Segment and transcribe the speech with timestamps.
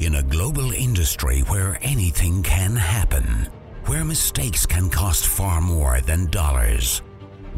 [0.00, 3.50] In a global industry where anything can happen,
[3.84, 7.02] where mistakes can cost far more than dollars,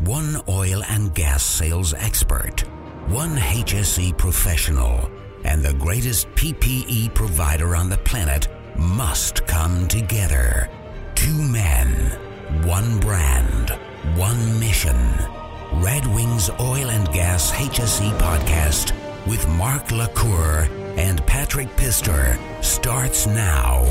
[0.03, 2.65] one oil and gas sales expert,
[3.07, 5.09] one HSE professional,
[5.45, 10.69] and the greatest PPE provider on the planet must come together.
[11.15, 11.89] Two men,
[12.67, 13.71] one brand,
[14.17, 14.99] one mission.
[15.75, 18.91] Red Wings Oil and Gas HSE podcast
[19.29, 23.85] with Mark LaCour and Patrick Pistor starts now.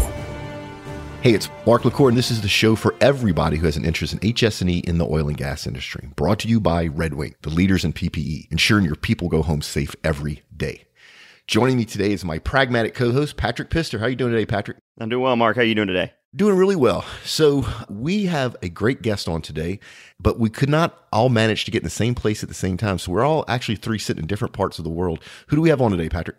[1.22, 4.14] Hey, it's Mark LaCour, and this is the show for everybody who has an interest
[4.14, 6.10] in HS&E in the oil and gas industry.
[6.16, 9.62] Brought to you by Red Wing, the leaders in PPE, ensuring your people go home
[9.62, 10.86] safe every day.
[11.46, 14.00] Joining me today is my pragmatic co-host, Patrick Pistor.
[14.00, 14.78] How are you doing today, Patrick?
[15.00, 15.58] I'm doing well, Mark.
[15.58, 16.12] How are you doing today?
[16.36, 17.06] Doing really well.
[17.24, 19.80] So we have a great guest on today,
[20.20, 22.78] but we could not all manage to get in the same place at the same
[22.78, 22.98] time.
[22.98, 25.20] So we're all actually three sitting in different parts of the world.
[25.48, 26.38] Who do we have on today, Patrick?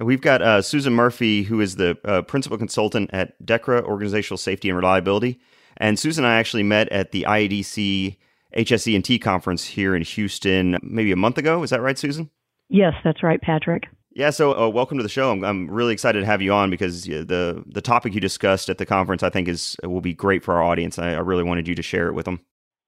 [0.00, 4.68] We've got uh, Susan Murphy, who is the uh, principal consultant at DEKRA, Organizational Safety
[4.68, 5.40] and Reliability.
[5.76, 8.16] And Susan and I actually met at the IADC
[8.56, 11.62] HSE&T conference here in Houston maybe a month ago.
[11.62, 12.30] Is that right, Susan?
[12.68, 13.84] Yes, that's right, Patrick.
[14.12, 15.30] Yeah, so uh, welcome to the show.
[15.30, 18.78] I'm, I'm, really excited to have you on because the the topic you discussed at
[18.78, 20.98] the conference I think is will be great for our audience.
[20.98, 22.40] I, I really wanted you to share it with them.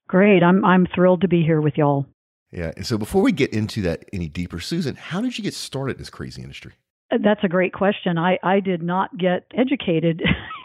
[0.08, 0.42] Great.
[0.42, 2.06] I'm I'm thrilled to be here with y'all.
[2.50, 2.72] Yeah.
[2.76, 5.92] And so before we get into that any deeper, Susan, how did you get started
[5.92, 6.72] in this crazy industry?
[7.10, 8.18] That's a great question.
[8.18, 10.22] I, I did not get educated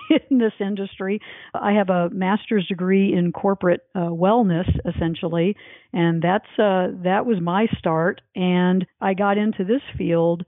[0.29, 1.19] in this industry.
[1.53, 5.55] I have a master's degree in corporate uh, wellness, essentially,
[5.93, 8.21] and that's uh, that was my start.
[8.35, 10.45] And I got into this field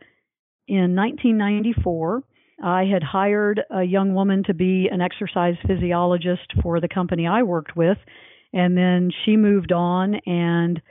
[0.68, 2.24] in 1994.
[2.64, 7.44] I had hired a young woman to be an exercise physiologist for the company I
[7.44, 7.98] worked with,
[8.54, 10.82] and then she moved on and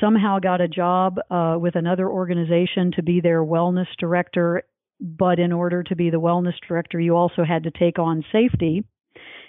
[0.00, 4.62] somehow got a job uh, with another organization to be their wellness director.
[5.00, 8.84] But in order to be the wellness director, you also had to take on safety.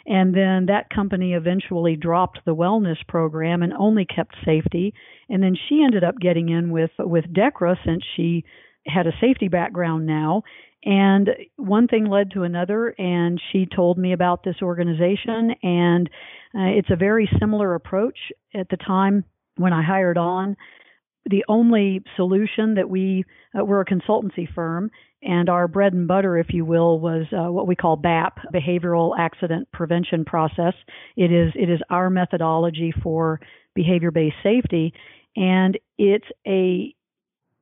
[0.05, 4.93] And then that company eventually dropped the wellness program and only kept safety.
[5.29, 8.45] And then she ended up getting in with with DEKRA since she
[8.85, 10.43] had a safety background now.
[10.83, 15.55] And one thing led to another, and she told me about this organization.
[15.61, 16.09] And
[16.55, 18.17] uh, it's a very similar approach
[18.53, 19.25] at the time
[19.57, 20.55] when I hired on,
[21.29, 23.25] the only solution that we
[23.57, 24.89] uh, we're a consultancy firm,
[25.21, 29.17] and our bread and butter, if you will, was uh, what we call BAP, Behavioral
[29.17, 30.73] Accident Prevention Process.
[31.15, 33.39] It is it is our methodology for
[33.75, 34.93] behavior-based safety,
[35.35, 36.93] and it's a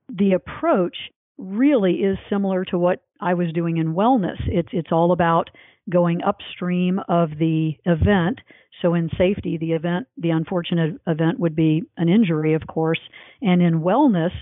[0.10, 0.96] the approach
[1.38, 4.40] really is similar to what I was doing in wellness.
[4.48, 5.50] It's it's all about
[5.90, 8.40] going upstream of the event.
[8.81, 13.00] So in safety, the event, the unfortunate event would be an injury, of course,
[13.41, 14.34] and in wellness,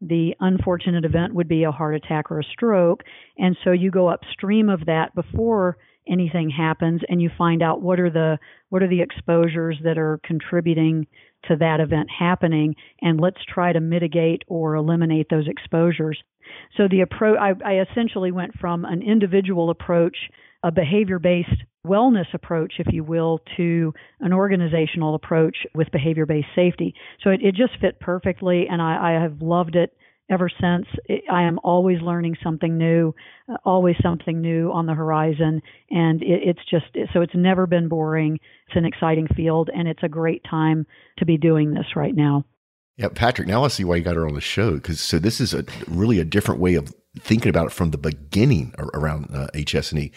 [0.00, 3.02] the unfortunate event would be a heart attack or a stroke.
[3.38, 5.76] And so you go upstream of that before
[6.08, 8.38] anything happens and you find out what are the
[8.70, 11.06] what are the exposures that are contributing
[11.44, 16.20] to that event happening and let's try to mitigate or eliminate those exposures.
[16.76, 20.16] So the approach I, I essentially went from an individual approach
[20.64, 26.48] a behavior based wellness approach, if you will, to an organizational approach with behavior based
[26.54, 26.94] safety.
[27.22, 29.94] So it, it, just fit perfectly, and I, I have loved it
[30.30, 30.86] ever since.
[31.06, 33.14] It, I am always learning something new,
[33.48, 35.60] uh, always something new on the horizon,
[35.90, 38.38] and it, it's just so it's never been boring.
[38.68, 40.86] It's an exciting field, and it's a great time
[41.18, 42.44] to be doing this right now.
[42.96, 43.48] Yeah, Patrick.
[43.48, 45.64] Now I see why you got her on the show because so this is a
[45.88, 50.12] really a different way of thinking about it from the beginning around uh, HS&E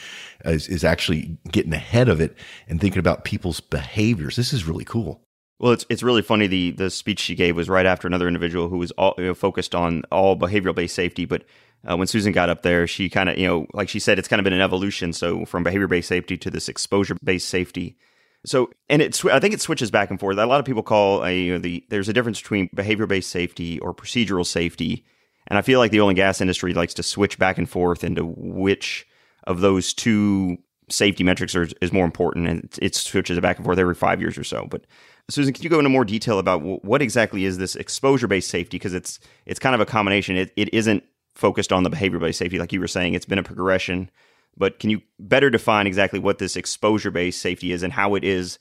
[0.45, 4.35] is, is actually getting ahead of it and thinking about people's behaviors.
[4.35, 5.21] This is really cool.
[5.59, 6.47] Well, it's it's really funny.
[6.47, 9.33] The the speech she gave was right after another individual who was all you know,
[9.33, 11.23] focused on all behavioral based safety.
[11.23, 11.45] But
[11.89, 14.27] uh, when Susan got up there, she kind of you know, like she said, it's
[14.27, 15.13] kind of been an evolution.
[15.13, 17.97] So from behavior based safety to this exposure based safety.
[18.45, 20.37] So and it's I think it switches back and forth.
[20.37, 23.29] A lot of people call a, you know, the there's a difference between behavior based
[23.29, 25.05] safety or procedural safety
[25.47, 28.03] and I feel like the oil and gas industry likes to switch back and forth
[28.03, 29.07] into which
[29.45, 30.57] of those two
[30.89, 34.21] safety metrics are, is more important, and it, it switches back and forth every five
[34.21, 34.67] years or so.
[34.69, 34.85] But
[35.29, 38.77] Susan, can you go into more detail about what exactly is this exposure-based safety?
[38.77, 40.37] Because it's it's kind of a combination.
[40.37, 41.03] It, it isn't
[41.33, 43.13] focused on the behavior-based safety, like you were saying.
[43.13, 44.09] It's been a progression.
[44.57, 48.57] But can you better define exactly what this exposure-based safety is and how it is,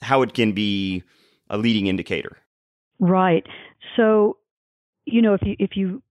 [0.00, 1.02] how it can be
[1.50, 2.36] a leading indicator?
[3.00, 3.44] Right.
[3.96, 4.36] So,
[5.04, 6.02] you know, if you if you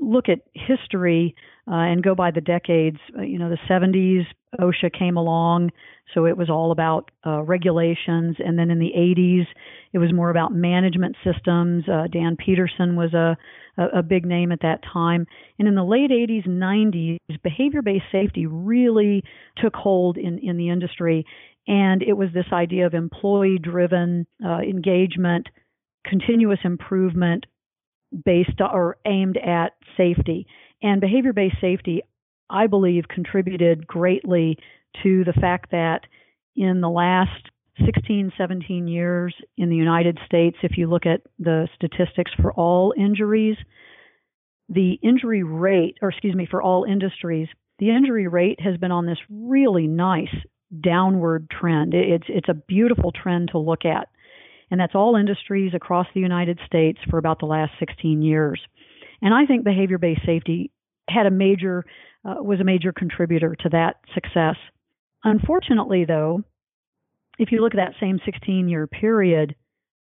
[0.00, 1.34] look at history
[1.68, 4.24] uh, and go by the decades, uh, you know, the 70s,
[4.60, 5.70] OSHA came along,
[6.14, 8.36] so it was all about uh, regulations.
[8.38, 9.46] And then in the 80s,
[9.92, 11.84] it was more about management systems.
[11.88, 13.36] Uh, Dan Petersen was a,
[13.76, 15.26] a, a big name at that time.
[15.58, 19.22] And in the late 80s 90s, behavior based safety really
[19.56, 21.26] took hold in, in the industry.
[21.66, 25.48] And it was this idea of employee driven uh, engagement,
[26.04, 27.46] continuous improvement
[28.24, 30.46] based or aimed at safety.
[30.82, 32.02] And behavior based safety,
[32.50, 34.58] I believe, contributed greatly
[35.02, 36.02] to the fact that
[36.54, 37.50] in the last
[37.84, 42.94] 16, 17 years in the United States, if you look at the statistics for all
[42.96, 43.56] injuries,
[44.68, 47.48] the injury rate, or excuse me, for all industries,
[47.78, 50.34] the injury rate has been on this really nice
[50.80, 51.94] downward trend.
[51.94, 54.08] It's it's a beautiful trend to look at,
[54.70, 58.60] and that's all industries across the United States for about the last 16 years.
[59.22, 60.70] And I think behavior-based safety
[61.08, 61.84] had a major
[62.24, 64.56] uh, was a major contributor to that success.
[65.22, 66.42] Unfortunately, though,
[67.38, 69.54] if you look at that same 16 year period,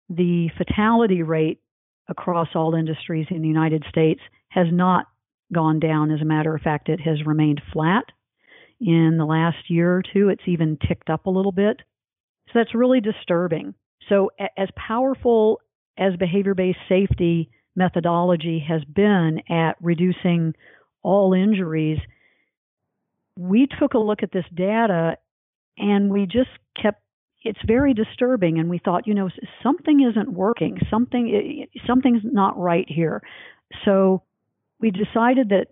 [0.08, 1.60] the fatality rate
[2.08, 5.06] across all industries in the United States has not
[5.52, 6.10] gone down.
[6.10, 8.04] As a matter of fact, it has remained flat.
[8.80, 11.78] In the last year or two, it's even ticked up a little bit.
[12.48, 13.74] So that's really disturbing.
[14.08, 15.60] So, as powerful
[15.98, 20.54] as behavior based safety methodology has been at reducing
[21.02, 21.98] all injuries,
[23.36, 25.16] we took a look at this data
[25.76, 27.00] and we just kept
[27.42, 28.58] it's very disturbing.
[28.58, 29.28] And we thought you know
[29.62, 30.78] something isn't working.
[30.90, 33.22] Something something's not right here.
[33.84, 34.22] So
[34.80, 35.68] we decided that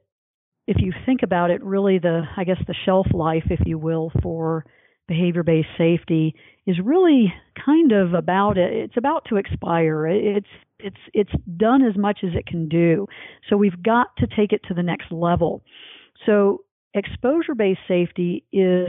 [0.66, 4.12] if you think about it really the i guess the shelf life if you will
[4.22, 4.64] for
[5.12, 6.34] behavior based safety
[6.66, 7.32] is really
[7.64, 8.72] kind of about it.
[8.72, 10.06] It's about to expire.
[10.06, 10.46] It's
[10.78, 13.06] it's it's done as much as it can do.
[13.48, 15.62] So we've got to take it to the next level.
[16.24, 16.64] So
[16.94, 18.88] exposure based safety is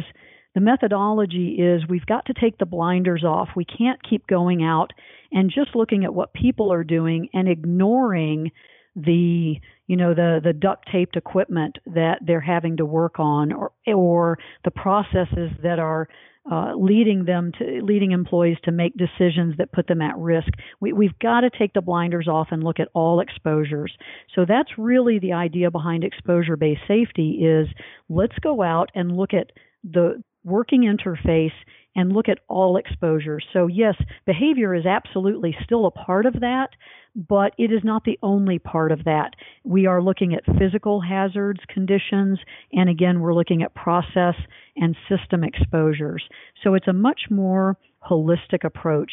[0.55, 3.49] the methodology is we've got to take the blinders off.
[3.55, 4.91] We can't keep going out
[5.31, 8.51] and just looking at what people are doing and ignoring
[8.95, 9.55] the
[9.87, 14.37] you know the the duct taped equipment that they're having to work on or or
[14.63, 16.07] the processes that are
[16.51, 20.49] uh, leading them to leading employees to make decisions that put them at risk.
[20.81, 23.93] We, we've got to take the blinders off and look at all exposures.
[24.35, 27.67] So that's really the idea behind exposure-based safety: is
[28.09, 29.51] let's go out and look at
[29.83, 31.53] the working interface
[31.95, 33.45] and look at all exposures.
[33.53, 33.95] So yes,
[34.25, 36.69] behavior is absolutely still a part of that,
[37.15, 39.31] but it is not the only part of that.
[39.63, 42.39] We are looking at physical hazards, conditions,
[42.71, 44.35] and again, we're looking at process
[44.75, 46.23] and system exposures.
[46.63, 47.77] So it's a much more
[48.09, 49.11] holistic approach.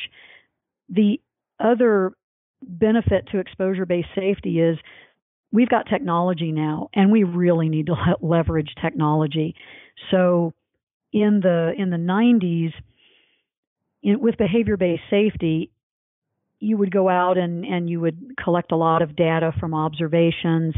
[0.88, 1.20] The
[1.58, 2.12] other
[2.62, 4.78] benefit to exposure based safety is
[5.52, 9.54] we've got technology now, and we really need to leverage technology.
[10.10, 10.54] So
[11.12, 12.72] in the in the 90s,
[14.02, 15.70] in, with behavior based safety,
[16.60, 20.74] you would go out and, and you would collect a lot of data from observations,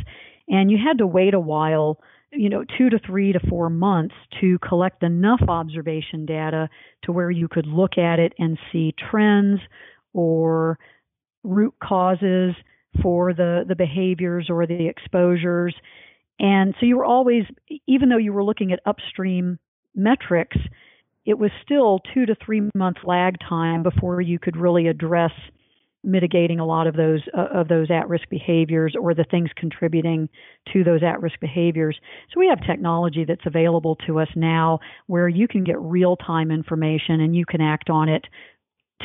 [0.48, 1.98] and you had to wait a while,
[2.30, 6.68] you know, two to three to four months to collect enough observation data
[7.02, 9.60] to where you could look at it and see trends
[10.12, 10.78] or
[11.42, 12.54] root causes
[13.02, 15.74] for the, the behaviors or the exposures.
[16.38, 17.44] And so you were always,
[17.86, 19.58] even though you were looking at upstream
[19.94, 20.56] metrics,
[21.24, 25.32] it was still two to three month lag time before you could really address
[26.04, 30.28] mitigating a lot of those uh, of those at-risk behaviors or the things contributing
[30.72, 31.96] to those at-risk behaviors.
[32.32, 37.20] So we have technology that's available to us now where you can get real-time information
[37.20, 38.24] and you can act on it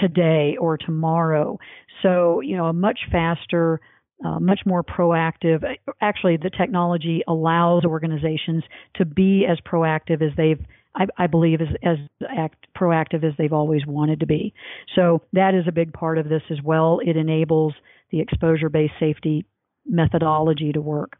[0.01, 1.59] today or tomorrow.
[2.01, 3.79] So, you know, a much faster
[4.25, 5.63] uh, much more proactive.
[6.01, 8.63] Actually, the technology allows organizations
[8.95, 10.63] to be as proactive as they've
[10.95, 11.97] I, I believe as, as
[12.27, 14.53] act, proactive as they've always wanted to be.
[14.95, 16.99] So that is a big part of this as well.
[17.05, 17.73] It enables
[18.09, 19.45] the exposure-based safety
[19.85, 21.17] methodology to work.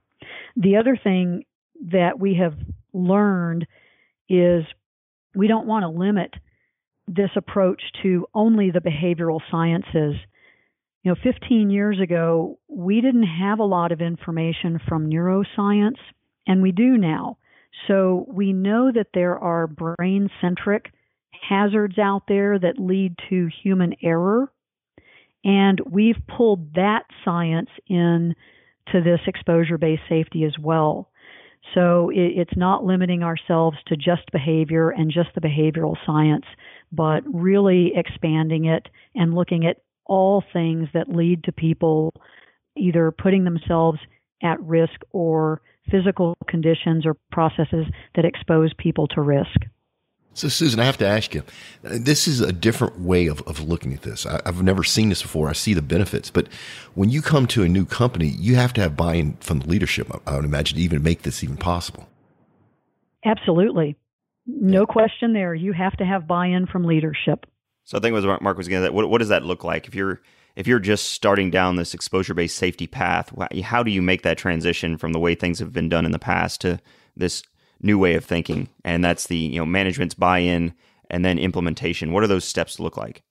[0.56, 1.46] The other thing
[1.92, 2.56] that we have
[2.94, 3.68] learned
[4.28, 4.64] is
[5.36, 6.34] we don't want to limit
[7.08, 10.16] this approach to only the behavioral sciences.
[11.08, 15.96] You know, 15 years ago, we didn't have a lot of information from neuroscience,
[16.46, 17.38] and we do now.
[17.88, 20.92] So we know that there are brain centric
[21.32, 24.52] hazards out there that lead to human error.
[25.46, 28.36] And we've pulled that science in
[28.92, 31.10] to this exposure based safety as well.
[31.74, 36.46] So it, it's not limiting ourselves to just behavior and just the behavioral science,
[36.92, 42.14] but really expanding it and looking at all things that lead to people
[42.76, 44.00] either putting themselves
[44.44, 47.86] at risk or physical conditions or processes
[48.16, 49.62] that expose people to risk.
[50.34, 51.42] So, Susan, I have to ask you
[51.82, 54.24] this is a different way of, of looking at this.
[54.28, 55.50] I, have never seen this before.
[55.50, 56.48] I see the benefits, but
[56.94, 59.68] when you come to a new company, you have to have buy in from the
[59.68, 62.08] leadership, I would imagine, to even make this even possible.
[63.26, 63.98] Absolutely.
[64.46, 65.56] No question there.
[65.56, 67.48] You have to have buy in from leadership.
[67.88, 69.96] So I think was Mark was going to what, what does that look like if
[69.96, 70.22] you're
[70.58, 73.34] if you're just starting down this exposure based safety path?
[73.64, 76.20] How do you make that transition from the way things have been done in the
[76.20, 76.82] past to
[77.16, 77.44] this
[77.82, 80.74] new way of thinking, and that's the you know management's buy-in
[81.10, 82.12] and then implementation.
[82.12, 83.24] What do those steps look like?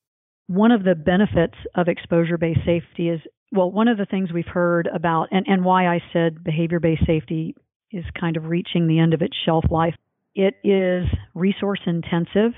[0.46, 3.20] One of the benefits of exposure-based safety is
[3.52, 7.54] well, one of the things we've heard about, and, and why I said behavior-based safety
[7.92, 9.94] is kind of reaching the end of its shelf life.
[10.34, 12.52] It is resource intensive.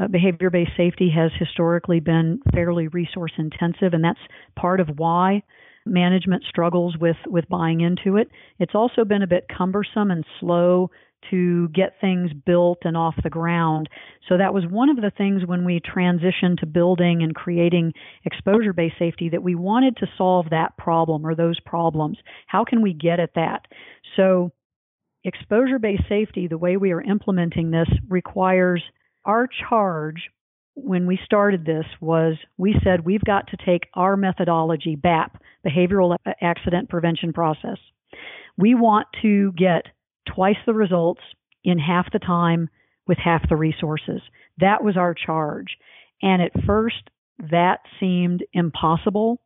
[0.00, 4.18] Uh, behavior based safety has historically been fairly resource intensive, and that's
[4.56, 5.42] part of why
[5.86, 8.28] management struggles with, with buying into it.
[8.58, 10.90] It's also been a bit cumbersome and slow
[11.30, 13.88] to get things built and off the ground.
[14.28, 17.92] So that was one of the things when we transitioned to building and creating
[18.24, 22.18] exposure based safety that we wanted to solve that problem or those problems.
[22.46, 23.66] How can we get at that?
[24.16, 24.52] So
[25.24, 28.82] exposure based safety, the way we are implementing this requires
[29.24, 30.30] our charge
[30.74, 36.16] when we started this was we said we've got to take our methodology, BAP, Behavioral
[36.40, 37.78] Accident Prevention Process.
[38.56, 39.86] We want to get
[40.32, 41.20] twice the results
[41.62, 42.68] in half the time
[43.06, 44.20] with half the resources.
[44.58, 45.76] That was our charge.
[46.22, 49.40] And at first, that seemed impossible.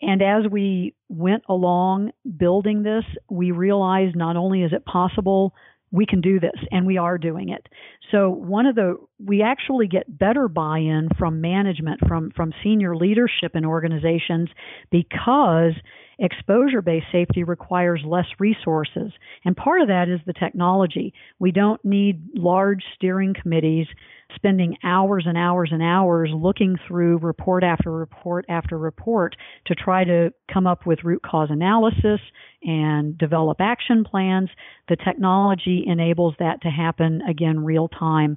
[0.00, 5.54] And as we went along building this, we realized not only is it possible,
[5.90, 7.66] we can do this and we are doing it.
[8.10, 13.52] So one of the we actually get better buy-in from management from from senior leadership
[13.54, 14.48] in organizations
[14.90, 15.72] because
[16.18, 19.12] exposure based safety requires less resources.
[19.44, 21.14] And part of that is the technology.
[21.38, 23.86] We don't need large steering committees
[24.34, 29.34] spending hours and hours and hours looking through report after report after report
[29.66, 32.20] to try to come up with root cause analysis
[32.62, 34.50] and develop action plans.
[34.88, 38.36] The technology enables that to happen again real time.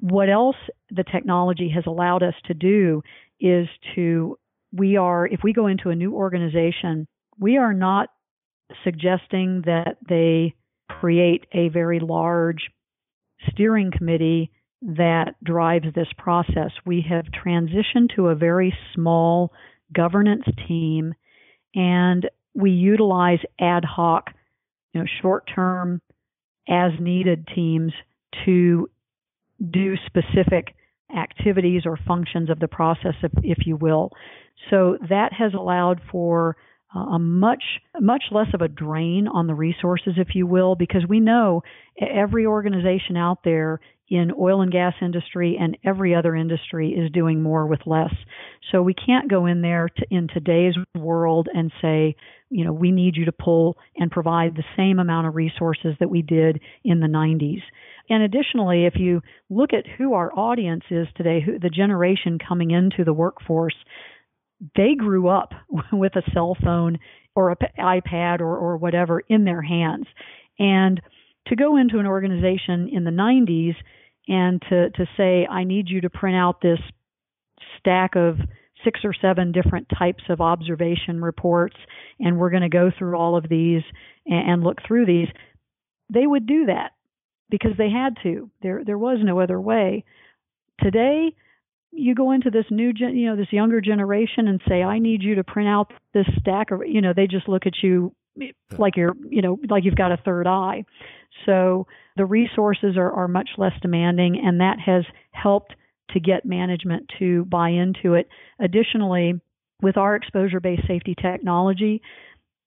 [0.00, 0.56] What else
[0.90, 3.02] the technology has allowed us to do
[3.38, 4.38] is to
[4.72, 7.06] we are, if we go into a new organization,
[7.38, 8.08] we are not
[8.84, 10.54] suggesting that they
[10.88, 12.70] create a very large
[13.50, 14.50] steering committee
[14.82, 16.70] that drives this process.
[16.86, 19.52] We have transitioned to a very small
[19.92, 21.14] governance team
[21.74, 24.30] and we utilize ad hoc,
[24.92, 26.00] you know, short term
[26.68, 27.92] as needed teams
[28.44, 28.88] to
[29.70, 30.74] do specific
[31.16, 34.10] activities or functions of the process, if, if you will.
[34.70, 36.56] So that has allowed for
[36.94, 37.62] uh, a much
[38.00, 41.62] much less of a drain on the resources if you will because we know
[42.00, 47.40] every organization out there in oil and gas industry and every other industry is doing
[47.40, 48.12] more with less
[48.72, 52.16] so we can't go in there to, in today's world and say
[52.50, 56.10] you know we need you to pull and provide the same amount of resources that
[56.10, 57.62] we did in the 90s
[58.08, 62.70] and additionally if you look at who our audience is today who the generation coming
[62.70, 63.76] into the workforce
[64.76, 65.52] they grew up
[65.92, 66.98] with a cell phone
[67.34, 70.06] or an iPad or, or whatever in their hands.
[70.58, 71.00] And
[71.46, 73.74] to go into an organization in the 90s
[74.28, 76.78] and to, to say, I need you to print out this
[77.78, 78.36] stack of
[78.84, 81.76] six or seven different types of observation reports,
[82.18, 83.82] and we're going to go through all of these
[84.26, 85.28] and, and look through these,
[86.12, 86.92] they would do that
[87.50, 88.50] because they had to.
[88.62, 90.04] There, there was no other way.
[90.80, 91.34] Today,
[91.92, 95.22] you go into this new gen, you know this younger generation and say i need
[95.22, 98.14] you to print out this stack or you know they just look at you
[98.78, 100.84] like you're you know like you've got a third eye
[101.46, 105.74] so the resources are, are much less demanding and that has helped
[106.12, 108.28] to get management to buy into it.
[108.58, 109.40] Additionally
[109.82, 112.02] with our exposure based safety technology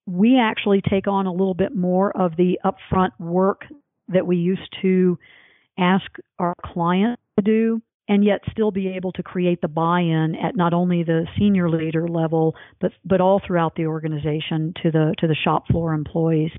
[0.05, 3.61] we actually take on a little bit more of the upfront work
[4.09, 5.17] that we used to
[5.77, 6.05] ask
[6.39, 10.73] our client to do and yet still be able to create the buy-in at not
[10.73, 15.35] only the senior leader level but but all throughout the organization to the to the
[15.35, 16.51] shop floor employees.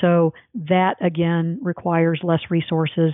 [0.00, 3.12] So that again requires less resources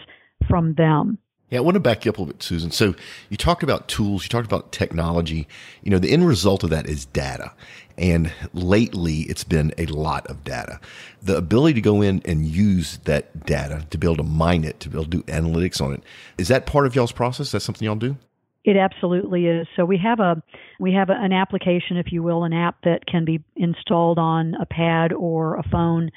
[0.49, 1.19] from them
[1.51, 2.71] yeah, I want to back you up a little bit, Susan.
[2.71, 2.95] So
[3.31, 5.49] you talked about tools, you talked about technology.
[5.83, 7.53] You know, the end result of that is data.
[7.97, 10.79] And lately it's been a lot of data.
[11.23, 14.79] The ability to go in and use that data to be able to mine it,
[14.81, 16.03] to be able to do analytics on it.
[16.37, 17.51] Is that part of y'all's process?
[17.51, 18.17] That's something y'all do?
[18.65, 19.67] It absolutely is.
[19.75, 20.43] So we have a
[20.79, 24.55] we have a, an application, if you will, an app that can be installed on
[24.61, 26.11] a pad or a phone,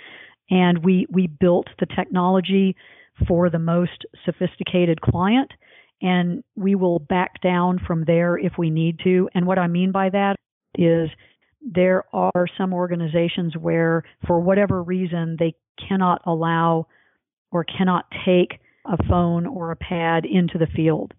[0.50, 2.76] and we we built the technology
[3.28, 5.52] for the most sophisticated client,
[6.02, 9.30] and we will back down from there if we need to.
[9.34, 10.36] And what I mean by that
[10.76, 11.10] is
[11.62, 15.54] there are some organizations where, for whatever reason, they
[15.88, 16.88] cannot allow
[17.52, 21.14] or cannot take a phone or a pad into the field.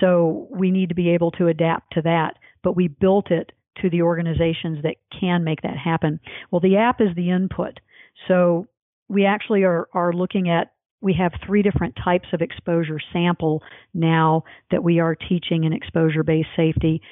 [0.00, 2.34] So we need to be able to adapt to that.
[2.62, 6.20] But we built it to the organizations that can make that happen.
[6.50, 7.80] Well, the app is the input.
[8.28, 8.66] So
[9.08, 10.72] we actually are, are looking at
[11.04, 16.22] we have three different types of exposure sample now that we are teaching in exposure
[16.22, 17.02] based safety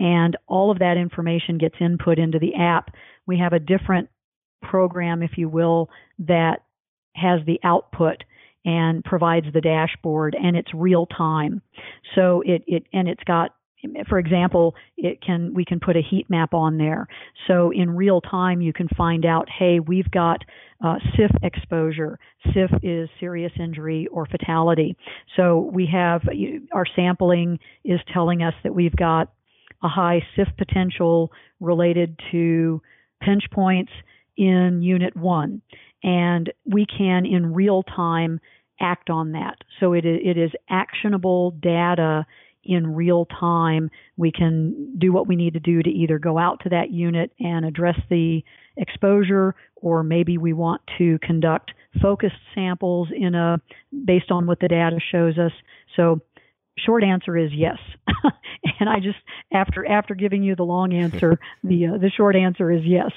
[0.00, 2.90] and all of that information gets input into the app.
[3.24, 4.08] We have a different
[4.62, 5.88] program, if you will,
[6.18, 6.64] that
[7.14, 8.24] has the output
[8.64, 11.62] and provides the dashboard and it's real time.
[12.16, 13.54] So it, it and it's got
[14.08, 17.06] for example, it can we can put a heat map on there.
[17.46, 20.44] So in real time, you can find out, hey, we've got
[20.84, 22.18] uh, SIF exposure.
[22.52, 24.96] SIF is serious injury or fatality.
[25.36, 26.22] So we have
[26.72, 29.32] our sampling is telling us that we've got
[29.82, 31.30] a high SIF potential
[31.60, 32.80] related to
[33.20, 33.92] pinch points
[34.36, 35.62] in Unit 1.
[36.02, 38.40] And we can, in real time,
[38.80, 39.56] act on that.
[39.80, 42.26] So it, it is actionable data
[42.66, 43.90] in real time.
[44.16, 47.32] We can do what we need to do to either go out to that unit
[47.38, 48.42] and address the
[48.76, 53.60] exposure, or maybe we want to conduct focused samples in a
[54.04, 55.52] based on what the data shows us.
[55.96, 56.20] So
[56.78, 57.78] short answer is yes.
[58.80, 59.18] and I just
[59.52, 63.10] after after giving you the long answer, the uh, the short answer is yes.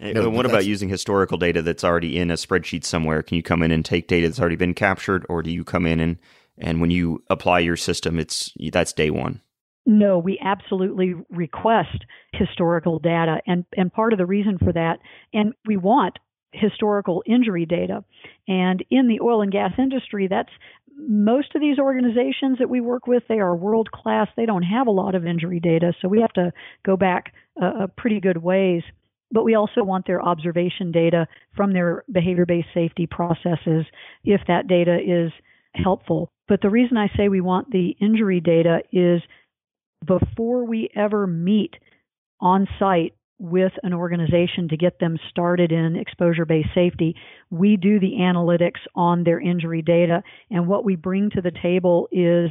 [0.00, 3.22] no, what about using historical data that's already in a spreadsheet somewhere?
[3.22, 5.86] Can you come in and take data that's already been captured, or do you come
[5.86, 6.18] in and
[6.58, 9.40] and when you apply your system, it's that's day one?
[9.86, 14.98] No, we absolutely request historical data, and and part of the reason for that,
[15.32, 16.18] and we want
[16.52, 18.04] historical injury data.
[18.48, 20.52] And in the oil and gas industry, that's
[20.96, 24.28] most of these organizations that we work with, they are world class.
[24.36, 26.52] They don't have a lot of injury data, so we have to
[26.84, 28.82] go back a, a pretty good ways.
[29.30, 33.84] But we also want their observation data from their behavior based safety processes
[34.22, 35.32] if that data is
[35.74, 36.30] helpful.
[36.48, 39.22] But the reason I say we want the injury data is
[40.06, 41.74] before we ever meet
[42.40, 47.16] on site with an organization to get them started in exposure based safety,
[47.50, 50.22] we do the analytics on their injury data.
[50.50, 52.50] And what we bring to the table is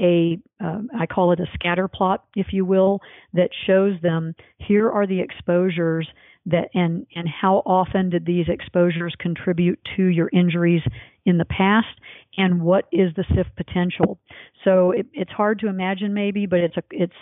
[0.00, 3.00] a uh, I call it a scatter plot, if you will,
[3.34, 6.08] that shows them here are the exposures
[6.46, 10.82] that and and how often did these exposures contribute to your injuries
[11.24, 11.98] in the past
[12.36, 14.18] and what is the SIF potential.
[14.64, 17.12] So it, it's hard to imagine maybe, but it's a it's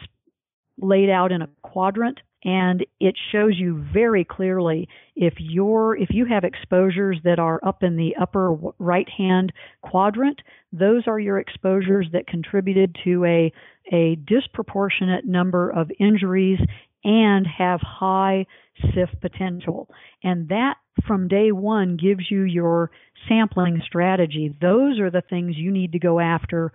[0.79, 6.25] laid out in a quadrant and it shows you very clearly if you're if you
[6.27, 9.53] have exposures that are up in the upper right hand
[9.83, 10.41] quadrant
[10.73, 13.53] those are your exposures that contributed to a
[13.93, 16.59] a disproportionate number of injuries
[17.05, 18.47] and have high
[18.95, 19.89] SIF potential.
[20.23, 20.77] And that
[21.07, 22.91] from day 1 gives you your
[23.29, 24.55] sampling strategy.
[24.61, 26.73] Those are the things you need to go after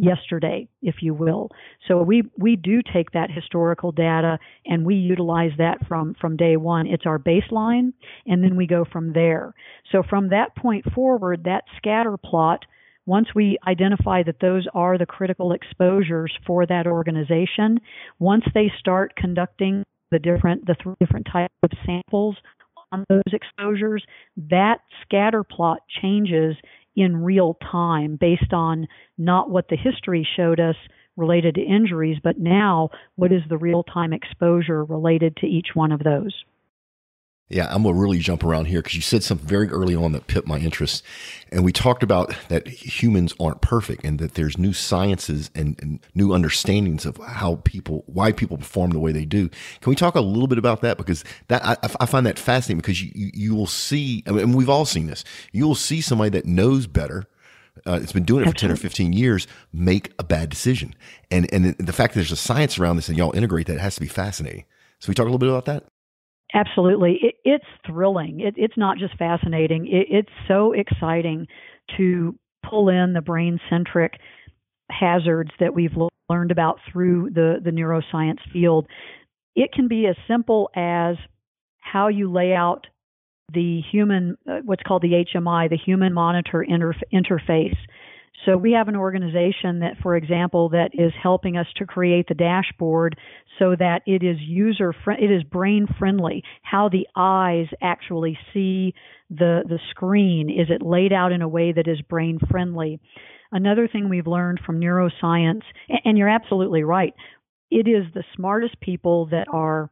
[0.00, 1.50] yesterday, if you will.
[1.86, 6.56] So we we do take that historical data and we utilize that from from day
[6.56, 6.86] one.
[6.86, 7.92] It's our baseline,
[8.26, 9.54] and then we go from there.
[9.92, 12.64] So from that point forward, that scatter plot.
[13.06, 17.80] Once we identify that those are the critical exposures for that organization,
[18.18, 22.36] once they start conducting the different the three different types of samples
[22.92, 24.04] on those exposures,
[24.36, 26.56] that scatter plot changes
[26.96, 28.86] in real time based on
[29.18, 30.76] not what the history showed us
[31.16, 35.92] related to injuries, but now what is the real time exposure related to each one
[35.92, 36.34] of those.
[37.50, 40.28] Yeah, I'm gonna really jump around here because you said something very early on that
[40.28, 41.02] piqued my interest,
[41.50, 45.98] and we talked about that humans aren't perfect and that there's new sciences and, and,
[46.14, 49.48] new understandings of how people, why people perform the way they do.
[49.80, 52.78] Can we talk a little bit about that because that I, I find that fascinating
[52.78, 55.24] because you, you, you will see, I mean, and we've all seen this.
[55.50, 57.26] You will see somebody that knows better.
[57.84, 60.94] Uh, it's been doing it for 10 or 15 years make a bad decision
[61.30, 63.94] and and the fact that there's a science around this and y'all integrate that has
[63.94, 64.64] to be fascinating
[64.98, 65.84] so we talk a little bit about that
[66.54, 67.18] Absolutely.
[67.22, 68.40] It, it's thrilling.
[68.40, 69.86] It, it's not just fascinating.
[69.86, 71.46] It, it's so exciting
[71.96, 72.36] to
[72.68, 74.14] pull in the brain centric
[74.90, 75.94] hazards that we've
[76.28, 78.86] learned about through the, the neuroscience field.
[79.54, 81.16] It can be as simple as
[81.78, 82.86] how you lay out
[83.52, 87.76] the human, uh, what's called the HMI, the human monitor interf- interface.
[88.46, 92.34] So we have an organization that, for example, that is helping us to create the
[92.34, 93.18] dashboard
[93.58, 96.42] so that it is user it is brain friendly.
[96.62, 98.94] How the eyes actually see
[99.28, 102.98] the the screen is it laid out in a way that is brain friendly.
[103.52, 105.62] Another thing we've learned from neuroscience,
[106.04, 107.14] and you're absolutely right,
[107.70, 109.90] it is the smartest people that are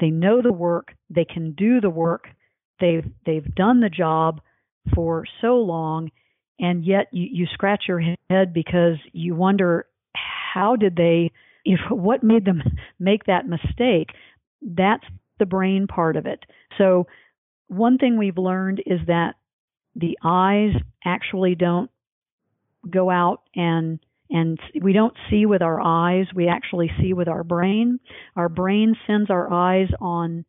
[0.00, 2.28] they know the work, they can do the work,
[2.80, 4.40] they've they've done the job
[4.94, 6.10] for so long
[6.58, 11.32] and yet you, you scratch your head because you wonder how did they
[11.64, 12.62] if what made them
[12.98, 14.10] make that mistake?
[14.62, 15.04] That's
[15.38, 16.44] the brain part of it.
[16.78, 17.06] So
[17.68, 19.34] one thing we've learned is that
[19.94, 20.72] the eyes
[21.04, 21.90] actually don't
[22.88, 27.44] go out and and we don't see with our eyes we actually see with our
[27.44, 28.00] brain.
[28.34, 30.44] Our brain sends our eyes on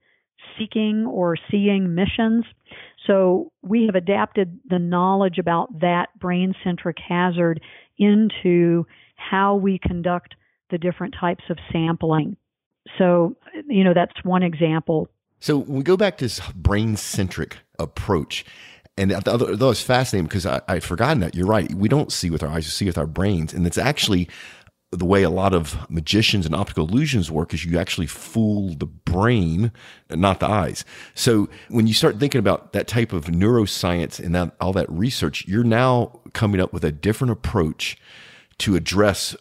[0.58, 2.46] seeking or seeing missions
[3.08, 7.62] so we have adapted the knowledge about that brain centric hazard
[7.98, 10.36] into how we conduct
[10.70, 12.36] the different types of sampling.
[12.98, 13.36] So,
[13.68, 15.08] you know, that's one example.
[15.40, 18.44] So we go back to this brain centric approach,
[18.98, 21.36] and that was fascinating because I, I'd forgotten that.
[21.36, 21.72] You're right.
[21.74, 23.54] We don't see with our eyes, we see with our brains.
[23.54, 24.28] And it's actually
[24.92, 28.86] the way a lot of magicians and optical illusions work is you actually fool the
[28.86, 29.72] brain,
[30.10, 30.86] not the eyes.
[31.14, 35.46] So when you start thinking about that type of neuroscience and that, all that research,
[35.46, 37.98] you're now coming up with a different approach
[38.60, 39.36] to address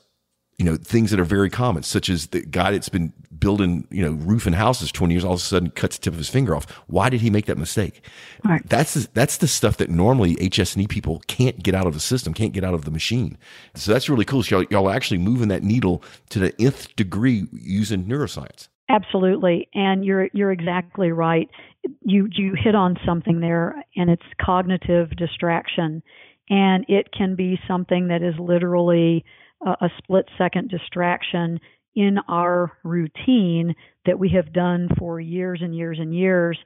[0.58, 4.02] you know things that are very common, such as the guy that's been building you
[4.02, 6.28] know roof and houses twenty years, all of a sudden cuts the tip of his
[6.28, 6.70] finger off.
[6.86, 8.02] Why did he make that mistake?
[8.44, 8.66] Right.
[8.68, 12.32] That's the, that's the stuff that normally HS&E people can't get out of the system,
[12.32, 13.36] can't get out of the machine.
[13.74, 14.42] So that's really cool.
[14.42, 18.68] So y'all, y'all are actually moving that needle to the nth degree using neuroscience.
[18.88, 21.50] Absolutely, and you're you're exactly right.
[22.02, 26.02] You you hit on something there, and it's cognitive distraction,
[26.48, 29.24] and it can be something that is literally
[29.64, 31.58] a split second distraction
[31.94, 36.58] in our routine that we have done for years and years and years.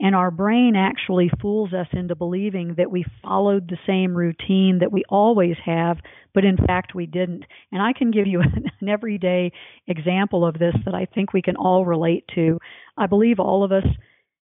[0.00, 4.92] And our brain actually fools us into believing that we followed the same routine that
[4.92, 5.98] we always have,
[6.32, 7.44] but in fact we didn't.
[7.72, 8.40] And I can give you
[8.80, 9.50] an everyday
[9.88, 12.58] example of this that I think we can all relate to.
[12.96, 13.86] I believe all of us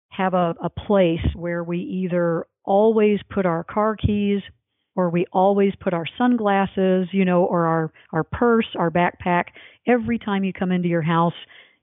[0.09, 4.43] have a, a place where we either always put our car keys
[4.97, 9.45] or we always put our sunglasses, you know, or our our purse, our backpack.
[9.87, 11.35] Every time you come into your house,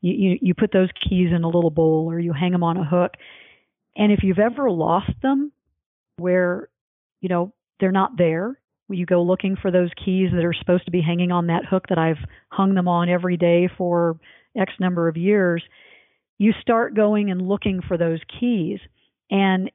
[0.02, 2.78] you, you you put those keys in a little bowl or you hang them on
[2.78, 3.14] a hook.
[3.96, 5.52] And if you've ever lost them,
[6.18, 6.70] where
[7.20, 10.92] you know they're not there, you go looking for those keys that are supposed to
[10.92, 14.20] be hanging on that hook that I've hung them on every day for
[14.58, 15.64] X number of years.
[16.38, 18.80] You start going and looking for those keys.
[19.30, 19.72] And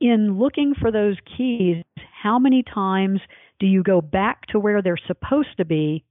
[0.00, 1.82] in looking for those keys,
[2.22, 3.20] how many times
[3.58, 6.04] do you go back to where they're supposed to be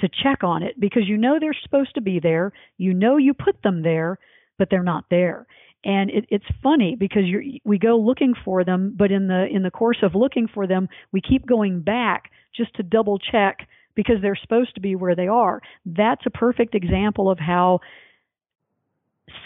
[0.00, 0.78] to check on it?
[0.78, 4.18] Because you know they're supposed to be there, you know you put them there,
[4.58, 5.46] but they're not there.
[5.84, 7.24] And it, it's funny because
[7.64, 10.88] we go looking for them, but in the in the course of looking for them,
[11.12, 15.28] we keep going back just to double check because they're supposed to be where they
[15.28, 15.62] are.
[15.84, 17.80] That's a perfect example of how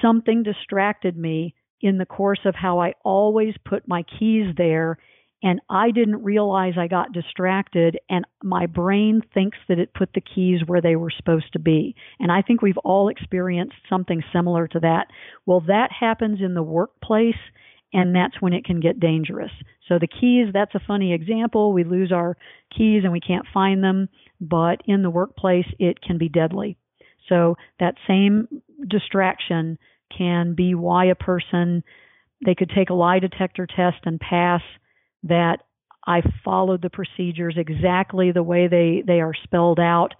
[0.00, 4.99] something distracted me in the course of how I always put my keys there
[5.43, 10.21] and I didn't realize I got distracted and my brain thinks that it put the
[10.21, 11.95] keys where they were supposed to be.
[12.19, 15.07] And I think we've all experienced something similar to that.
[15.47, 17.40] Well, that happens in the workplace
[17.93, 19.51] and that's when it can get dangerous.
[19.88, 21.73] So the keys, that's a funny example.
[21.73, 22.37] We lose our
[22.77, 24.09] keys and we can't find them,
[24.40, 26.77] but in the workplace it can be deadly.
[27.29, 28.47] So that same
[28.87, 29.79] distraction
[30.16, 31.83] can be why a person
[32.44, 34.62] they could take a lie detector test and pass
[35.23, 35.59] that
[36.07, 40.14] I followed the procedures exactly the way they, they are spelled out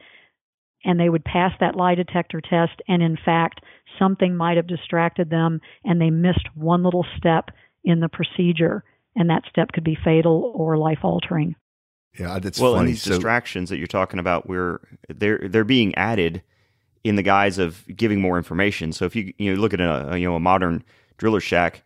[0.85, 3.61] and they would pass that lie detector test and in fact
[3.99, 7.51] something might have distracted them and they missed one little step
[7.85, 8.85] in the procedure
[9.17, 11.57] and that step could be fatal or life altering.
[12.19, 12.81] Yeah, that's well, funny.
[12.81, 16.43] and these so, distractions that you're talking about, where they're they're being added
[17.05, 18.93] in the guise of giving more information.
[18.93, 20.85] So if you you know look at a you know a modern
[21.19, 21.83] driller shack,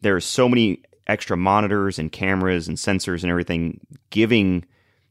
[0.00, 4.64] there are so many extra monitors and cameras and sensors and everything giving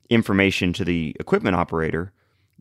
[0.10, 2.12] information to the equipment operator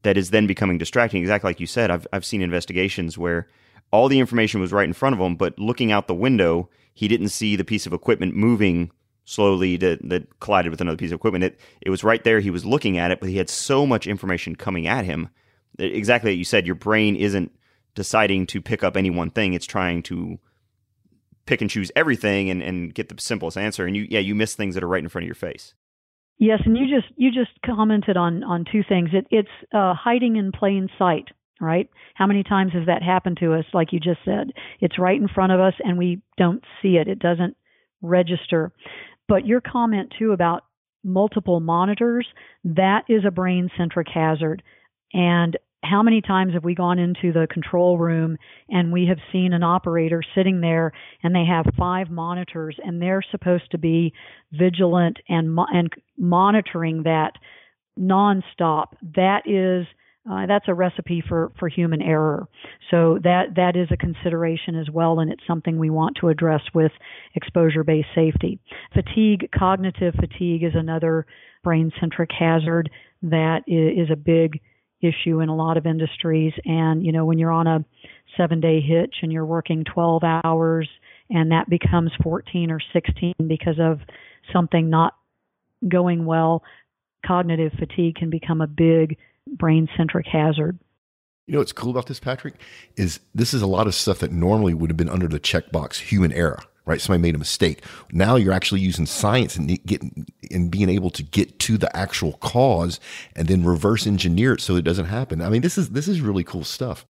[0.02, 1.20] that is then becoming distracting.
[1.20, 3.48] Exactly like you said, I've I've seen investigations where
[3.90, 7.09] all the information was right in front of him, but looking out the window, he
[7.09, 8.90] didn't see the piece of equipment moving
[9.24, 11.44] slowly to, that collided with another piece of equipment.
[11.44, 12.40] It it was right there.
[12.40, 15.28] He was looking at it, but he had so much information coming at him
[15.79, 17.53] exactly like you said, your brain isn't
[17.95, 19.55] deciding to pick up any one thing.
[19.55, 20.39] It's trying to
[21.47, 23.87] pick and choose everything and, and get the simplest answer.
[23.87, 25.75] And you, yeah, you miss things that are right in front of your face.
[26.39, 29.11] Yes, and you just you just commented on on two things.
[29.13, 31.27] It, it's uh, hiding in plain sight,
[31.61, 31.89] right?
[32.15, 33.65] How many times has that happened to us?
[33.73, 37.07] Like you just said, it's right in front of us and we don't see it.
[37.07, 37.57] It doesn't
[38.03, 38.73] register.
[39.29, 40.65] But your comment too about
[41.05, 42.27] multiple monitors,
[42.65, 44.63] that is a brain centric hazard.
[45.13, 48.37] And how many times have we gone into the control room
[48.68, 50.92] and we have seen an operator sitting there
[51.23, 54.12] and they have five monitors and they're supposed to be
[54.53, 57.33] vigilant and and monitoring that
[57.99, 59.87] nonstop that is
[60.31, 62.49] uh, that's a recipe for, for human error.
[62.90, 66.62] So that that is a consideration as well, and it's something we want to address
[66.75, 66.92] with
[67.35, 68.59] exposure-based safety.
[68.94, 71.27] Fatigue, cognitive fatigue, is another
[71.62, 72.90] brain-centric hazard
[73.23, 74.61] that is a big
[75.05, 76.53] issue in a lot of industries.
[76.64, 77.85] And, you know, when you're on a
[78.37, 80.88] seven day hitch and you're working 12 hours
[81.31, 84.01] and that becomes 14 or 16 because of
[84.53, 85.14] something not
[85.87, 86.62] going well,
[87.25, 90.79] cognitive fatigue can become a big brain centric hazard.
[91.47, 92.55] You know what's cool about this, Patrick,
[92.97, 95.97] is this is a lot of stuff that normally would have been under the checkbox
[96.01, 97.01] human error right?
[97.01, 97.83] Somebody made a mistake.
[98.12, 102.35] Now you're actually using science and getting and being able to get to the actual
[102.35, 103.01] cause
[103.35, 105.40] and then reverse engineer it so it doesn't happen.
[105.40, 107.07] I mean, this is this is really cool stuff.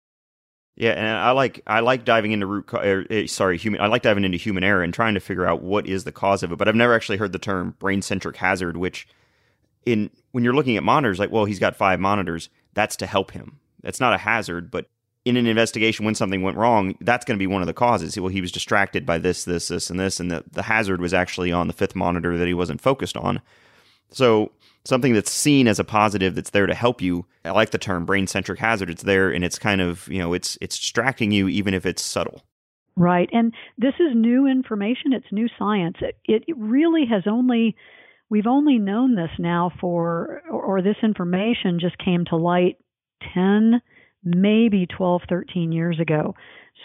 [0.75, 4.01] Yeah, and I like I like diving into root er, eh, sorry human I like
[4.01, 6.57] diving into human error and trying to figure out what is the cause of it.
[6.57, 9.07] But I've never actually heard the term brain centric hazard, which
[9.85, 13.31] in when you're looking at monitors, like well he's got five monitors, that's to help
[13.31, 13.59] him.
[13.83, 14.87] That's not a hazard, but
[15.23, 18.19] in an investigation when something went wrong, that's going to be one of the causes.
[18.19, 21.13] Well, he was distracted by this, this, this, and this, and the, the hazard was
[21.13, 23.41] actually on the fifth monitor that he wasn't focused on.
[24.09, 24.51] So
[24.83, 27.25] something that's seen as a positive that's there to help you.
[27.45, 28.89] I like the term brain centric hazard.
[28.89, 32.01] It's there and it's kind of, you know, it's it's distracting you even if it's
[32.01, 32.43] subtle.
[32.97, 33.29] Right.
[33.31, 35.97] And this is new information, it's new science.
[36.01, 37.75] It, it really has only
[38.29, 42.77] we've only known this now for or, or this information just came to light
[43.33, 43.81] 10
[44.23, 46.35] maybe 12, 13 years ago.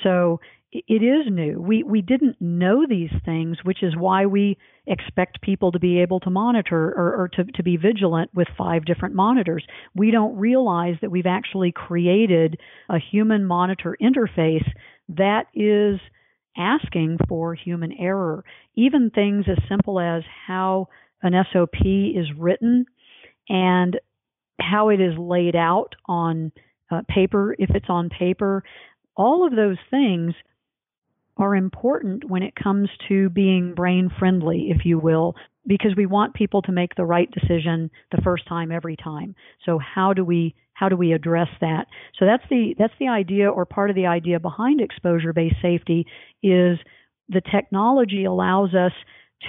[0.02, 0.40] So
[0.72, 1.60] it is new.
[1.60, 6.20] We we didn't know these things, which is why we expect people to be able
[6.20, 9.64] to monitor or, or to, to be vigilant with five different monitors.
[9.94, 14.68] We don't realize that we've actually created a human monitor interface
[15.08, 16.00] that is
[16.56, 18.44] asking for human error.
[18.74, 20.88] Even things as simple as how
[21.22, 22.86] an SOP is written
[23.48, 23.98] and
[24.60, 26.52] how it is laid out on
[26.90, 28.62] uh, paper if it's on paper.
[29.16, 30.34] All of those things
[31.36, 35.34] are important when it comes to being brain friendly, if you will,
[35.66, 39.34] because we want people to make the right decision the first time every time.
[39.64, 41.86] So how do we how do we address that?
[42.18, 46.06] So that's the that's the idea or part of the idea behind exposure based safety
[46.42, 46.78] is
[47.28, 48.92] the technology allows us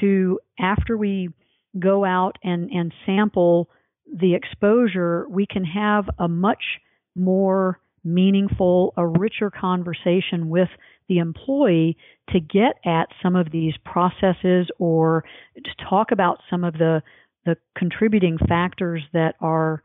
[0.01, 1.29] to after we
[1.79, 3.69] go out and and sample
[4.11, 6.63] the exposure, we can have a much
[7.17, 10.69] more meaningful, a richer conversation with
[11.09, 11.97] the employee
[12.29, 15.23] to get at some of these processes or
[15.55, 17.01] to talk about some of the
[17.45, 19.81] the contributing factors that are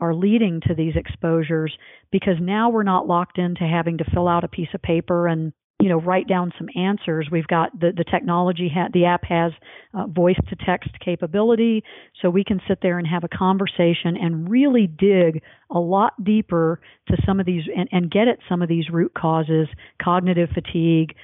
[0.00, 1.76] are leading to these exposures.
[2.10, 5.52] Because now we're not locked into having to fill out a piece of paper and
[5.84, 7.28] you know write down some answers.
[7.30, 9.52] We've got the the technology ha- the app has
[9.92, 11.84] uh, voice to text capability
[12.22, 16.80] so we can sit there and have a conversation and really dig a lot deeper
[17.08, 19.68] to some of these and, and get at some of these root causes
[20.02, 21.14] cognitive fatigue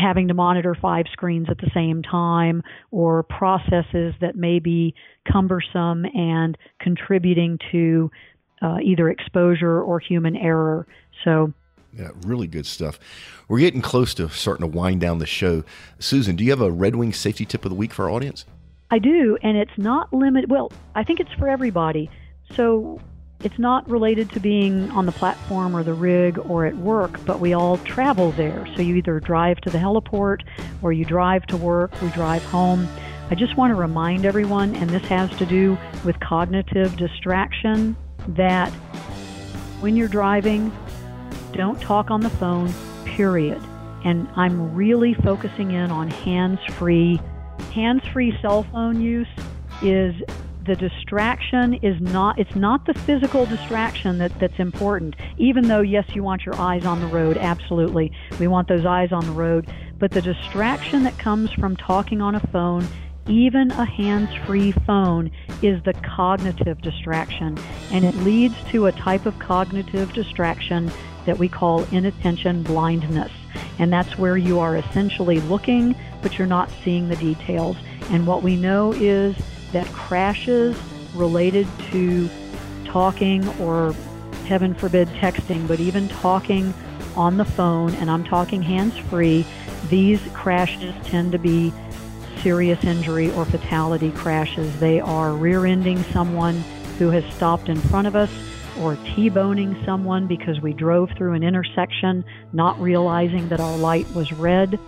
[0.00, 4.94] having to monitor five screens at the same time or processes that may be
[5.30, 8.10] cumbersome and contributing to
[8.62, 10.86] uh, either exposure or human error.
[11.24, 11.52] So
[11.98, 12.98] yeah, really good stuff.
[13.48, 15.64] We're getting close to starting to wind down the show.
[15.98, 18.44] Susan, do you have a Red Wing safety tip of the week for our audience?
[18.90, 20.50] I do, and it's not limited.
[20.50, 22.10] Well, I think it's for everybody.
[22.54, 23.00] So
[23.44, 27.40] it's not related to being on the platform or the rig or at work, but
[27.40, 28.66] we all travel there.
[28.74, 30.42] So you either drive to the heliport
[30.82, 32.88] or you drive to work, we drive home.
[33.30, 37.96] I just want to remind everyone, and this has to do with cognitive distraction,
[38.28, 38.70] that
[39.80, 40.72] when you're driving,
[41.52, 42.72] don't talk on the phone,
[43.04, 43.60] period.
[44.04, 47.20] And I'm really focusing in on hands free.
[47.72, 49.28] Hands free cell phone use
[49.82, 50.14] is
[50.68, 56.04] the distraction is not it's not the physical distraction that, that's important even though yes
[56.14, 59.66] you want your eyes on the road absolutely we want those eyes on the road
[59.98, 62.86] but the distraction that comes from talking on a phone
[63.28, 65.30] even a hands free phone
[65.62, 67.56] is the cognitive distraction
[67.90, 70.90] and it leads to a type of cognitive distraction
[71.28, 73.30] that we call inattention blindness.
[73.78, 77.76] And that's where you are essentially looking, but you're not seeing the details.
[78.10, 79.36] And what we know is
[79.72, 80.74] that crashes
[81.14, 82.30] related to
[82.86, 83.94] talking or,
[84.46, 86.72] heaven forbid, texting, but even talking
[87.14, 89.44] on the phone, and I'm talking hands free,
[89.90, 91.74] these crashes tend to be
[92.42, 94.80] serious injury or fatality crashes.
[94.80, 96.64] They are rear ending someone
[96.98, 98.30] who has stopped in front of us
[98.80, 104.08] or T boning someone because we drove through an intersection not realizing that our light
[104.14, 104.78] was red,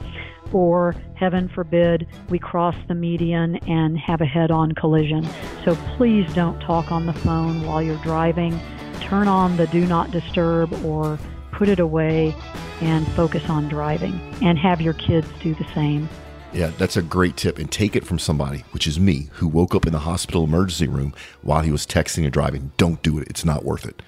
[0.52, 5.26] or heaven forbid, we cross the median and have a head on collision.
[5.64, 8.58] So please don't talk on the phone while you're driving.
[9.00, 11.18] Turn on the do not disturb or
[11.52, 12.34] put it away
[12.80, 16.08] and focus on driving and have your kids do the same.
[16.52, 17.58] Yeah, that's a great tip.
[17.58, 20.88] And take it from somebody, which is me, who woke up in the hospital emergency
[20.88, 22.72] room while he was texting and driving.
[22.76, 23.28] Don't do it.
[23.28, 24.02] It's not worth it.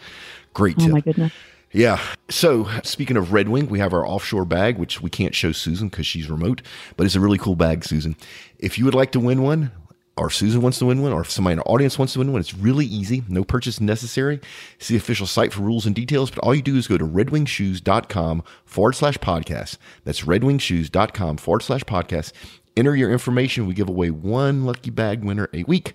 [0.55, 0.91] Great oh, tip.
[0.91, 1.33] Oh, my goodness.
[1.73, 2.01] Yeah.
[2.29, 5.89] So, speaking of Red Wing, we have our offshore bag, which we can't show Susan
[5.89, 6.61] because she's remote,
[6.97, 8.15] but it's a really cool bag, Susan.
[8.59, 9.71] If you would like to win one,
[10.17, 12.33] or Susan wants to win one, or if somebody in our audience wants to win
[12.33, 13.23] one, it's really easy.
[13.29, 14.41] No purchase necessary.
[14.79, 17.07] See the official site for rules and details, but all you do is go to
[17.07, 19.79] redwingshoes.com forward slash podcast.
[20.05, 22.33] That's redwingshoes.com forward slash podcast.
[22.77, 23.67] Enter your information.
[23.67, 25.95] We give away one lucky bag winner a week.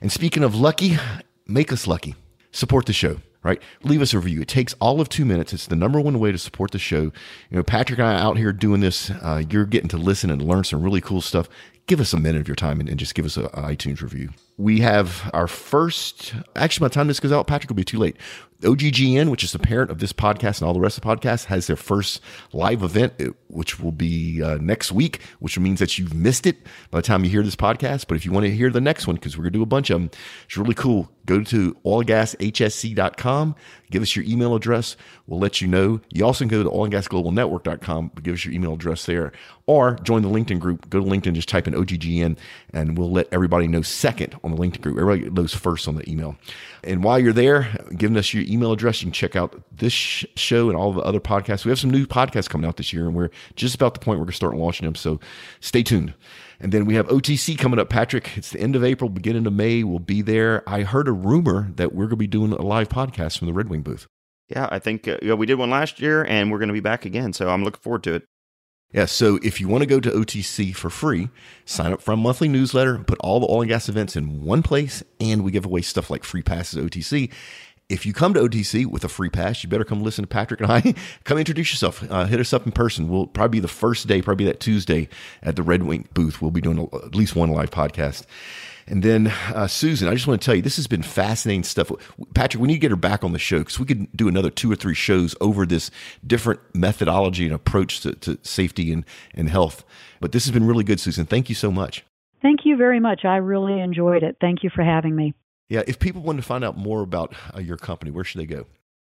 [0.00, 0.96] And speaking of lucky,
[1.46, 2.14] make us lucky.
[2.50, 3.60] Support the show right?
[3.82, 4.42] Leave us a review.
[4.42, 5.52] It takes all of two minutes.
[5.52, 7.02] It's the number one way to support the show.
[7.02, 7.12] You
[7.50, 9.10] know, Patrick and I out here doing this.
[9.10, 11.48] Uh, you're getting to listen and learn some really cool stuff
[11.92, 14.30] give us a minute of your time and, and just give us an iTunes review.
[14.58, 17.98] We have our first, actually, by the time this goes out, Patrick will be too
[17.98, 18.16] late.
[18.62, 21.46] OGGN, which is the parent of this podcast and all the rest of the podcasts,
[21.46, 22.20] has their first
[22.52, 26.58] live event, uh, which will be uh, next week, which means that you've missed it
[26.90, 28.06] by the time you hear this podcast.
[28.06, 29.66] But if you want to hear the next one, because we're going to do a
[29.66, 30.10] bunch of them,
[30.44, 31.10] it's really cool.
[31.26, 33.54] Go to oilgashse.com,
[33.90, 34.96] give us your email address.
[35.26, 36.00] We'll let you know.
[36.12, 39.32] You also can go to oilandgasglobalnetwork.com, give us your email address there,
[39.66, 40.90] or join the LinkedIn group.
[40.90, 42.36] Go to LinkedIn, just type in OGGN,
[42.72, 44.98] and we'll let everybody know second on the LinkedIn group.
[44.98, 46.36] Everybody goes first on the email.
[46.84, 50.68] And while you're there, giving us your email address, you can check out this show
[50.68, 51.64] and all the other podcasts.
[51.64, 54.18] We have some new podcasts coming out this year, and we're just about the point
[54.18, 54.94] we're going to start launching them.
[54.94, 55.20] So
[55.60, 56.14] stay tuned.
[56.60, 58.36] And then we have OTC coming up, Patrick.
[58.36, 59.82] It's the end of April, beginning of May.
[59.82, 60.62] We'll be there.
[60.68, 63.52] I heard a rumor that we're going to be doing a live podcast from the
[63.52, 64.06] Red Wing booth.
[64.48, 67.04] Yeah, I think uh, we did one last year, and we're going to be back
[67.04, 67.32] again.
[67.32, 68.24] So I'm looking forward to it.
[68.92, 71.30] Yeah, so if you want to go to OTC for free,
[71.64, 74.62] sign up for a monthly newsletter, put all the oil and gas events in one
[74.62, 77.30] place, and we give away stuff like free passes OTC.
[77.88, 80.60] If you come to OTC with a free pass, you better come listen to Patrick
[80.60, 80.94] and I.
[81.24, 82.04] come introduce yourself.
[82.10, 83.08] Uh, hit us up in person.
[83.08, 85.08] We'll probably be the first day, probably that Tuesday
[85.42, 86.40] at the Red Wing booth.
[86.42, 88.24] We'll be doing at least one live podcast.
[88.86, 91.90] And then uh, Susan, I just want to tell you, this has been fascinating stuff.
[92.34, 94.50] Patrick, we need to get her back on the show because we could do another
[94.50, 95.90] two or three shows over this
[96.26, 99.84] different methodology and approach to, to safety and, and health.
[100.20, 101.26] But this has been really good, Susan.
[101.26, 102.04] Thank you so much.
[102.42, 103.24] Thank you very much.
[103.24, 104.36] I really enjoyed it.
[104.40, 105.34] Thank you for having me.
[105.68, 108.46] Yeah, if people want to find out more about uh, your company, where should they
[108.46, 108.66] go?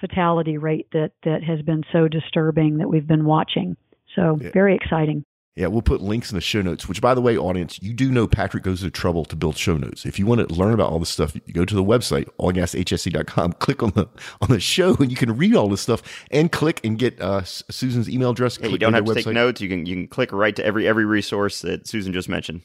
[0.01, 3.77] fatality rate that that has been so disturbing that we've been watching.
[4.15, 4.51] So yeah.
[4.53, 5.25] very exciting
[5.57, 8.11] yeah, we'll put links in the show notes, which, by the way, audience, you do
[8.11, 10.05] know Patrick goes to trouble to build show notes.
[10.05, 13.53] If you want to learn about all this stuff, you go to the website, oilgashse.com,
[13.61, 14.09] click on the
[14.40, 17.45] on the show, and you can read all this stuff and click and get uh,
[17.45, 18.59] Susan's email address.
[18.61, 19.25] Yeah, you don't have to website.
[19.25, 19.61] take notes.
[19.61, 22.62] You can you can click right to every every resource that Susan just mentioned.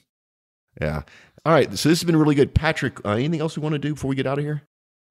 [0.81, 1.03] Yeah.
[1.45, 1.69] All right.
[1.77, 2.55] So this has been really good.
[2.55, 4.63] Patrick, uh, anything else we want to do before we get out of here?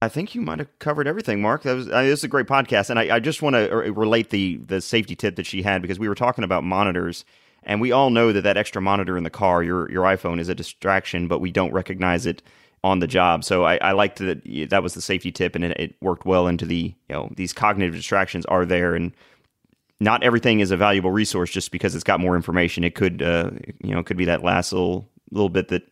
[0.03, 1.63] I think you might have covered everything, Mark.
[1.63, 3.91] That was uh, this is a great podcast, and I, I just want to uh,
[3.93, 7.25] relate the the safety tip that she had because we were talking about monitors
[7.69, 10.49] and we all know that that extra monitor in the car, your your iPhone, is
[10.49, 12.43] a distraction, but we don't recognize it
[12.83, 13.45] on the job.
[13.45, 16.49] So I, I liked that that was the safety tip, and it, it, worked well
[16.49, 19.13] into the you know these cognitive distractions are there, and
[20.01, 22.85] not everything is a valuable resource just because it's got more information.
[22.85, 23.51] It could uh,
[23.83, 25.83] you know could be that last little little bit that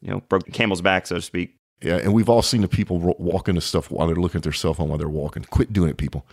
[0.00, 1.56] you know broke the camel's back, so to speak.
[1.82, 4.52] Yeah, and we've all seen the people walk into stuff while they're looking at their
[4.52, 5.44] cell phone while they're walking.
[5.44, 6.24] Quit doing it, people.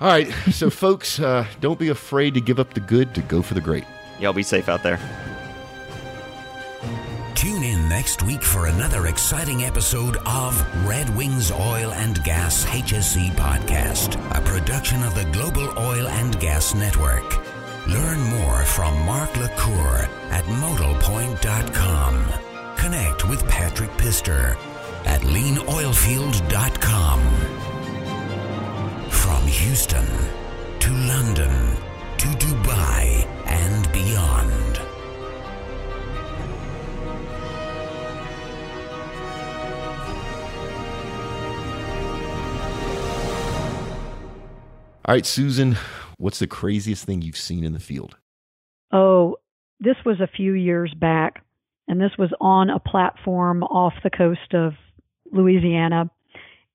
[0.00, 0.28] All right.
[0.50, 3.60] So, folks, uh, don't be afraid to give up the good to go for the
[3.60, 3.84] great.
[4.20, 4.98] Y'all be safe out there.
[7.34, 13.30] Tune in next week for another exciting episode of Red Wings Oil and Gas HSE
[13.32, 17.36] Podcast, a production of the Global Oil and Gas Network.
[17.86, 22.24] Learn more from Mark LaCour at modalpoint.com.
[22.76, 24.56] Connect with Patrick Pistor
[25.04, 27.65] at leanoilfield.com.
[29.22, 30.06] From Houston
[30.80, 31.76] to London
[32.18, 34.80] to Dubai and beyond.
[45.04, 45.76] All right, Susan,
[46.18, 48.16] what's the craziest thing you've seen in the field?
[48.92, 49.36] Oh,
[49.78, 51.44] this was a few years back,
[51.86, 54.72] and this was on a platform off the coast of
[55.30, 56.10] Louisiana.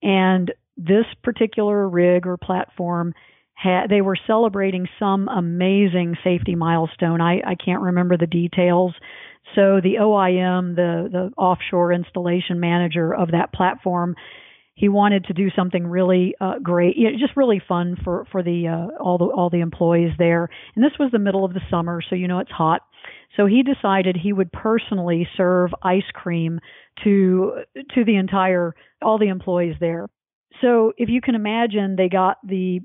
[0.01, 3.13] And this particular rig or platform
[3.53, 7.21] had they were celebrating some amazing safety milestone.
[7.21, 8.93] I, I can't remember the details.
[9.55, 14.15] So the OIM, the the offshore installation manager of that platform,
[14.73, 18.41] he wanted to do something really uh, great, you know, just really fun for for
[18.41, 20.49] the uh, all the all the employees there.
[20.75, 22.81] And this was the middle of the summer, so you know it's hot.
[23.37, 26.59] So he decided he would personally serve ice cream
[27.03, 27.63] to
[27.93, 30.07] to the entire all the employees there.
[30.59, 32.81] So if you can imagine, they got the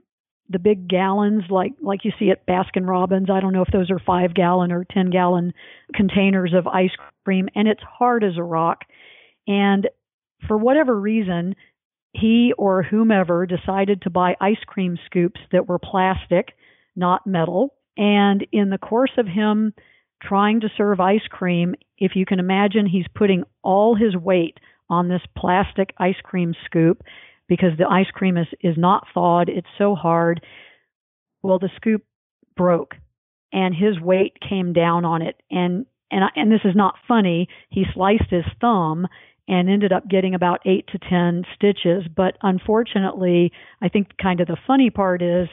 [0.49, 3.29] the big gallons like like you see at Baskin Robbins.
[3.31, 5.53] I don't know if those are five gallon or ten gallon
[5.95, 6.93] containers of ice
[7.25, 8.85] cream, and it's hard as a rock.
[9.49, 9.89] And
[10.47, 11.57] for whatever reason,
[12.12, 16.49] he or whomever decided to buy ice cream scoops that were plastic,
[16.95, 17.75] not metal.
[17.97, 19.73] And in the course of him
[20.23, 24.59] trying to serve ice cream, if you can imagine, he's putting all his weight
[24.89, 27.03] on this plastic ice cream scoop
[27.49, 29.49] because the ice cream is, is not thawed.
[29.49, 30.44] It's so hard.
[31.42, 32.03] Well, the scoop
[32.57, 32.94] broke
[33.53, 35.36] and his weight came down on it.
[35.51, 37.49] And, and, I, and this is not funny.
[37.70, 39.07] He sliced his thumb
[39.49, 42.05] and ended up getting about eight to ten stitches.
[42.14, 45.49] But unfortunately, I think kind of the funny part is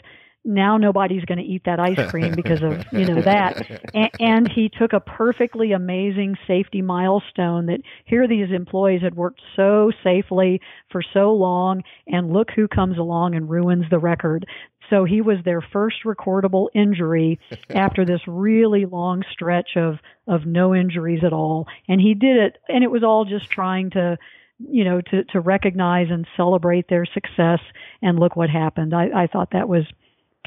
[0.45, 3.65] now nobody's going to eat that ice cream because of you know that.
[3.93, 9.41] And, and, he took a perfectly amazing safety milestone that here these employees had worked
[9.55, 14.45] so safely for so long and look who comes along and ruins the record.
[14.89, 17.39] So he was their first recordable injury
[17.69, 21.67] after this really long stretch of of no injuries at all.
[21.87, 24.17] And he did it, and it was all just trying to
[24.59, 27.59] you know to to recognize and celebrate their success
[28.01, 28.93] and look what happened.
[28.93, 29.85] I i thought that was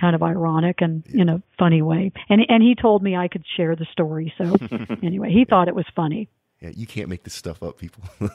[0.00, 2.12] kind of ironic and in a funny way.
[2.28, 4.56] And and he told me i could share the story so
[5.02, 6.28] anyway he thought it was funny.
[6.60, 8.02] Yeah you can't make this stuff up people